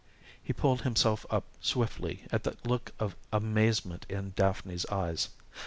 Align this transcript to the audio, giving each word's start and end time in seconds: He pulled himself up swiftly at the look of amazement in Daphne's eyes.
He 0.41 0.51
pulled 0.51 0.81
himself 0.81 1.27
up 1.29 1.43
swiftly 1.61 2.23
at 2.31 2.41
the 2.43 2.57
look 2.65 2.91
of 2.97 3.15
amazement 3.31 4.07
in 4.09 4.31
Daphne's 4.35 4.87
eyes. 4.87 5.29